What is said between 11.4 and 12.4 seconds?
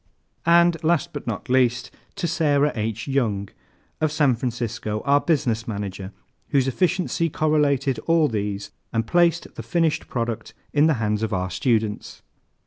students.